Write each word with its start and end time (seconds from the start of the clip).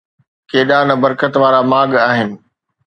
ڪيڏا 0.49 0.79
نه 0.87 0.95
برڪت 1.03 1.33
وارا 1.41 1.61
ماڳ 1.71 1.89
آهن 2.07 2.29